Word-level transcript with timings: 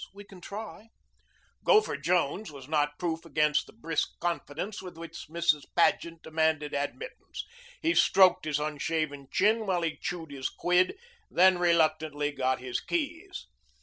We 0.15 0.23
can 0.23 0.41
try." 0.41 0.87
Gopher 1.63 1.95
Jones 1.95 2.51
was 2.51 2.67
not 2.67 2.97
proof 2.97 3.23
against 3.23 3.67
the 3.67 3.73
brisk 3.73 4.19
confidence 4.19 4.81
with 4.81 4.97
which 4.97 5.27
Mrs. 5.29 5.65
Paget 5.75 6.23
demanded 6.23 6.73
admittance. 6.73 7.45
He 7.83 7.93
stroked 7.93 8.45
his 8.45 8.57
unshaven 8.59 9.27
chin 9.31 9.67
while 9.67 9.83
he 9.83 9.97
chewed 9.97 10.31
his 10.31 10.49
quid, 10.49 10.97
then 11.29 11.59
reluctantly 11.59 12.31
got 12.31 12.57
his 12.59 12.79
keys. 12.81 13.45